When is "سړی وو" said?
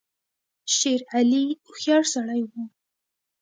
2.13-2.63